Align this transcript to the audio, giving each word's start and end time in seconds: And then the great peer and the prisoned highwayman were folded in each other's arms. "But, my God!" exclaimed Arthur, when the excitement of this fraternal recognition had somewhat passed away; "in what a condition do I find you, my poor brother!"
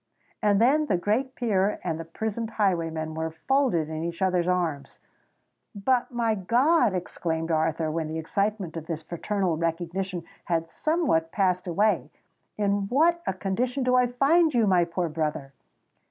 And 0.41 0.59
then 0.59 0.87
the 0.87 0.97
great 0.97 1.35
peer 1.35 1.79
and 1.83 1.99
the 1.99 2.05
prisoned 2.05 2.49
highwayman 2.49 3.13
were 3.13 3.29
folded 3.29 3.87
in 3.87 4.03
each 4.03 4.23
other's 4.23 4.47
arms. 4.47 4.97
"But, 5.75 6.09
my 6.11 6.33
God!" 6.33 6.95
exclaimed 6.95 7.51
Arthur, 7.51 7.91
when 7.91 8.07
the 8.07 8.17
excitement 8.17 8.75
of 8.75 8.87
this 8.87 9.03
fraternal 9.03 9.57
recognition 9.57 10.23
had 10.45 10.71
somewhat 10.71 11.31
passed 11.31 11.67
away; 11.67 12.09
"in 12.57 12.87
what 12.87 13.21
a 13.27 13.33
condition 13.35 13.83
do 13.83 13.93
I 13.93 14.07
find 14.07 14.55
you, 14.55 14.65
my 14.65 14.85
poor 14.85 15.07
brother!" 15.07 15.53